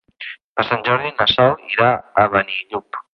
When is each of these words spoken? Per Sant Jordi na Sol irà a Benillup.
Per 0.59 0.63
Sant 0.69 0.85
Jordi 0.87 1.11
na 1.19 1.27
Sol 1.33 1.53
irà 1.75 1.91
a 2.23 2.25
Benillup. 2.37 3.03